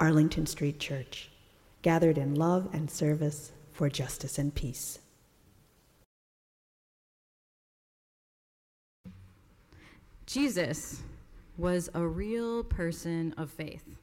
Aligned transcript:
Arlington 0.00 0.46
Street 0.46 0.80
Church, 0.80 1.28
gathered 1.82 2.16
in 2.16 2.34
love 2.34 2.70
and 2.72 2.90
service 2.90 3.52
for 3.70 3.90
justice 3.90 4.38
and 4.38 4.54
peace. 4.54 4.98
Jesus 10.24 11.02
was 11.58 11.90
a 11.92 12.06
real 12.06 12.64
person 12.64 13.34
of 13.36 13.50
faith. 13.50 13.96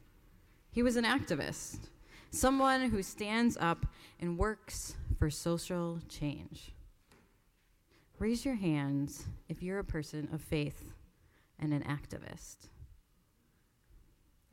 He 0.70 0.84
was 0.84 0.94
an 0.94 1.04
activist, 1.04 1.88
someone 2.30 2.90
who 2.90 3.02
stands 3.02 3.56
up 3.60 3.84
and 4.20 4.38
works 4.38 4.94
for 5.18 5.30
social 5.30 5.98
change. 6.08 6.70
Raise 8.20 8.44
your 8.44 8.54
hands 8.54 9.24
if 9.48 9.64
you're 9.64 9.80
a 9.80 9.84
person 9.84 10.28
of 10.32 10.40
faith 10.40 10.92
and 11.58 11.72
an 11.72 11.82
activist. 11.82 12.68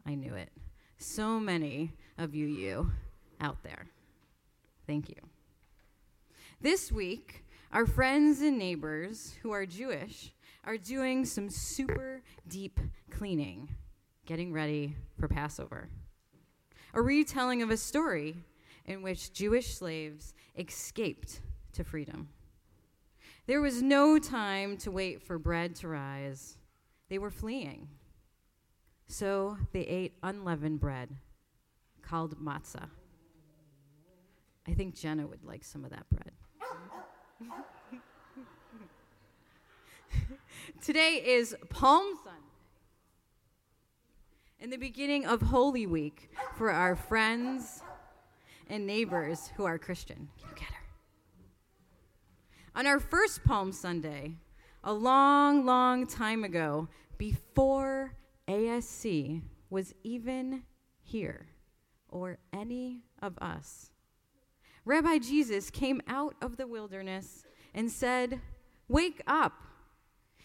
I 0.07 0.15
knew 0.15 0.33
it 0.33 0.49
so 0.97 1.39
many 1.39 1.93
of 2.17 2.33
you, 2.33 2.47
you 2.47 2.91
out 3.39 3.63
there. 3.63 3.87
Thank 4.87 5.09
you. 5.09 5.15
This 6.61 6.91
week, 6.91 7.43
our 7.71 7.85
friends 7.85 8.41
and 8.41 8.57
neighbors 8.57 9.35
who 9.41 9.51
are 9.51 9.65
Jewish 9.65 10.33
are 10.63 10.77
doing 10.77 11.25
some 11.25 11.49
super 11.49 12.23
deep 12.47 12.79
cleaning, 13.11 13.69
getting 14.25 14.53
ready 14.53 14.95
for 15.19 15.27
Passover. 15.27 15.89
A 16.93 17.01
retelling 17.01 17.61
of 17.61 17.69
a 17.69 17.77
story 17.77 18.37
in 18.85 19.01
which 19.01 19.33
Jewish 19.33 19.75
slaves 19.75 20.33
escaped 20.57 21.41
to 21.73 21.83
freedom. 21.83 22.29
There 23.47 23.61
was 23.61 23.81
no 23.81 24.17
time 24.17 24.77
to 24.77 24.91
wait 24.91 25.21
for 25.21 25.37
bread 25.37 25.75
to 25.77 25.87
rise, 25.87 26.57
they 27.09 27.17
were 27.19 27.29
fleeing. 27.29 27.89
So 29.17 29.57
they 29.71 29.83
ate 29.83 30.17
unleavened 30.23 30.81
bread 30.81 31.07
called 32.01 32.37
matzah. 32.37 32.89
I 34.67 34.73
think 34.73 34.93
Jenna 34.93 35.25
would 35.25 35.41
like 35.41 35.63
some 35.63 35.85
of 35.85 35.91
that 35.91 36.05
bread. 36.09 36.31
Today 40.81 41.23
is 41.25 41.55
Palm 41.69 42.03
Sunday 42.25 42.39
and 44.59 44.73
the 44.73 44.77
beginning 44.77 45.25
of 45.25 45.43
Holy 45.43 45.87
Week 45.87 46.29
for 46.57 46.69
our 46.69 46.97
friends 46.97 47.83
and 48.69 48.85
neighbors 48.85 49.49
who 49.55 49.63
are 49.63 49.77
Christian. 49.77 50.27
Can 50.37 50.49
you 50.49 50.55
get 50.55 50.67
her? 50.67 50.83
On 52.75 52.85
our 52.85 52.99
first 52.99 53.45
Palm 53.45 53.71
Sunday, 53.71 54.35
a 54.83 54.91
long, 54.91 55.65
long 55.65 56.05
time 56.05 56.43
ago, 56.43 56.89
before 57.17 58.11
ASC 58.47 59.41
was 59.69 59.93
even 60.03 60.63
here 61.01 61.47
or 62.09 62.37
any 62.53 63.01
of 63.21 63.37
us. 63.39 63.91
Rabbi 64.85 65.17
Jesus 65.17 65.69
came 65.69 66.01
out 66.07 66.35
of 66.41 66.57
the 66.57 66.67
wilderness 66.67 67.43
and 67.73 67.91
said, 67.91 68.39
Wake 68.87 69.21
up. 69.25 69.53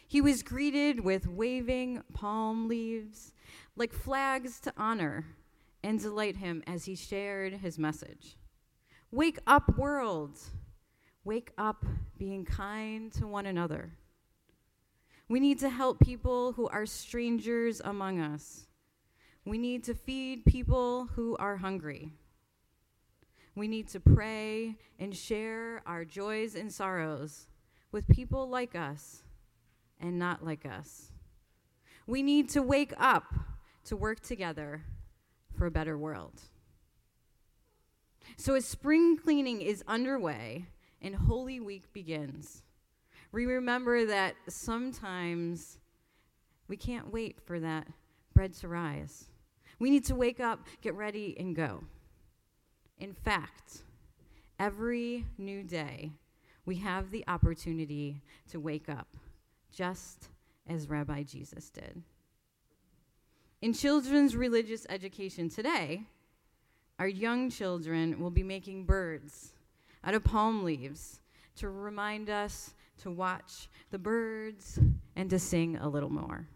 He 0.09 0.21
was 0.21 0.43
greeted 0.43 1.01
with 1.01 1.29
waving 1.29 2.03
palm 2.15 2.69
leaves, 2.69 3.33
like 3.77 3.93
flags 3.93 4.59
to 4.61 4.73
honor 4.77 5.27
and 5.85 6.01
delight 6.01 6.37
him 6.37 6.63
as 6.67 6.87
he 6.87 6.97
shared 6.97 7.55
his 7.55 7.79
message. 7.79 8.37
Wake 9.13 9.39
up, 9.47 9.77
world. 9.77 10.39
Wake 11.25 11.53
up, 11.59 11.85
being 12.19 12.45
kind 12.45 13.13
to 13.13 13.27
one 13.27 13.47
another. 13.47 13.93
We 15.31 15.39
need 15.39 15.61
to 15.61 15.69
help 15.69 16.01
people 16.01 16.55
who 16.55 16.67
are 16.67 16.85
strangers 16.85 17.81
among 17.85 18.19
us. 18.19 18.67
We 19.45 19.59
need 19.59 19.85
to 19.85 19.95
feed 19.95 20.45
people 20.45 21.09
who 21.15 21.37
are 21.37 21.59
hungry. 21.59 22.11
We 23.55 23.69
need 23.69 23.87
to 23.91 24.01
pray 24.01 24.75
and 24.99 25.17
share 25.17 25.83
our 25.87 26.05
joys 26.05 26.57
and 26.57 26.73
sorrows 26.73 27.47
with 27.93 28.09
people 28.09 28.49
like 28.49 28.75
us 28.75 29.23
and 30.01 30.19
not 30.19 30.45
like 30.45 30.67
us. 30.67 31.13
We 32.09 32.25
need 32.25 32.49
to 32.51 32.61
wake 32.61 32.93
up 32.99 33.33
to 33.85 33.97
work 33.97 34.19
together 34.19 34.83
for 35.57 35.67
a 35.67 35.71
better 35.71 35.97
world. 35.97 36.41
So, 38.37 38.57
as 38.57 38.65
spring 38.65 39.17
cleaning 39.17 39.63
is 39.63 39.85
underway 39.87 40.67
and 41.01 41.15
Holy 41.15 41.61
Week 41.61 41.93
begins, 41.93 42.65
we 43.33 43.47
remember 43.47 44.07
that 44.07 44.35
sometimes 44.49 45.79
we 46.69 46.77
can't 46.77 47.13
wait 47.13 47.41
for 47.45 47.61
that 47.61 47.87
bread 48.35 48.53
to 48.55 48.69
rise. 48.69 49.27
We 49.79 49.91
need 49.91 50.05
to 50.07 50.15
wake 50.15 50.41
up, 50.41 50.67
get 50.83 50.95
ready, 50.95 51.37
and 51.39 51.55
go. 51.55 51.85
In 52.99 53.15
fact, 53.15 53.83
every 54.59 55.27
new 55.39 55.63
day, 55.63 56.13
we 56.67 56.77
have 56.77 57.11
the 57.11 57.25
opportunity 57.27 58.23
to 58.51 58.61
wake 58.61 58.89
up, 58.89 59.09
just 59.73 60.29
as 60.69 60.89
Rabbi 60.89 61.23
Jesus 61.23 61.71
did. 61.71 62.03
In 63.63 63.73
children's 63.73 64.37
religious 64.37 64.87
education 64.89 65.49
today, 65.49 66.05
our 66.99 67.09
young 67.09 67.51
children 67.51 68.21
will 68.21 68.31
be 68.31 68.43
making 68.43 68.85
birds 68.85 69.53
out 70.05 70.15
of 70.15 70.25
palm 70.25 70.65
leaves 70.65 71.21
to 71.57 71.69
remind 71.69 72.31
us 72.31 72.75
to 73.01 73.11
watch 73.11 73.69
the 73.91 73.99
birds, 73.99 74.79
and 75.17 75.29
to 75.31 75.39
sing 75.39 75.77
a 75.77 75.89
little 75.89 76.11
more. 76.11 76.49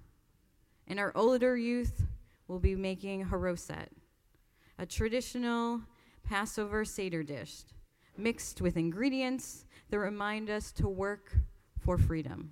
And 0.87 0.99
our 0.99 1.13
older 1.15 1.57
youth 1.57 2.03
will 2.49 2.59
be 2.59 2.77
making 2.77 3.27
haroset, 3.27 3.89
a 4.79 4.87
traditional 4.87 5.81
Passover 6.23 6.85
Seder 6.85 7.23
dish 7.23 7.65
mixed 8.17 8.61
with 8.61 8.77
ingredients 8.77 9.65
that 9.91 9.99
remind 9.99 10.49
us 10.51 10.73
to 10.73 10.89
work 10.89 11.37
for 11.79 11.99
freedom. 11.99 12.51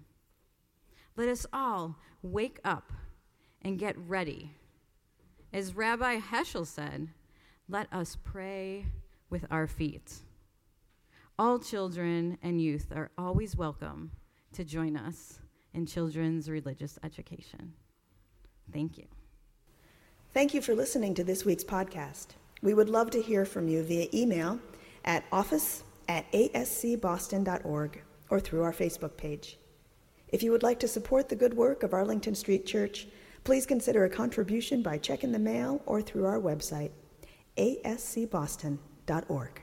Let 1.17 1.29
us 1.29 1.47
all 1.53 1.97
wake 2.23 2.59
up 2.65 2.93
and 3.63 3.79
get 3.79 3.97
ready. 3.99 4.51
As 5.53 5.75
Rabbi 5.75 6.19
Heschel 6.19 6.67
said, 6.67 7.09
let 7.69 7.93
us 7.93 8.17
pray 8.25 8.87
with 9.31 9.47
our 9.51 9.67
feet. 9.67 10.13
All 11.43 11.59
children 11.59 12.39
and 12.41 12.63
youth 12.63 12.93
are 12.95 13.11
always 13.19 13.57
welcome 13.57 14.13
to 14.53 14.63
join 14.63 14.97
us 14.97 15.41
in 15.75 15.87
children's 15.87 16.49
religious 16.49 17.01
education. 17.03 17.73
Thank 18.73 18.97
you. 18.97 19.07
Thank 20.33 20.55
you 20.55 20.63
for 20.63 20.77
listening 20.77 21.15
to 21.15 21.25
this 21.25 21.45
week's 21.45 21.65
podcast. 21.65 22.29
We 22.63 22.75
would 22.75 22.89
love 22.89 23.11
to 23.11 23.21
hear 23.21 23.45
from 23.45 23.67
you 23.67 23.83
via 23.83 24.07
email 24.15 24.61
at 25.05 25.25
office 25.33 25.83
at 26.09 26.31
ascboston.org 26.31 28.03
or 28.31 28.39
through 28.39 28.63
our 28.63 28.73
Facebook 28.73 29.17
page. 29.17 29.59
If 30.29 30.45
you 30.45 30.53
would 30.53 30.63
like 30.63 30.79
to 30.79 30.87
support 30.87 31.29
the 31.29 31.35
good 31.35 31.55
work 31.55 31.83
of 31.83 31.93
Arlington 31.93 32.37
Street 32.37 32.67
Church, 32.67 33.09
please 33.43 33.67
consider 33.67 34.05
a 34.05 34.09
contribution 34.09 34.81
by 34.81 34.97
check 34.97 35.25
in 35.25 35.33
the 35.33 35.41
mail 35.41 35.83
or 35.87 36.03
through 36.03 36.25
our 36.25 36.39
website, 36.39 36.93
ascboston.org. 37.59 39.62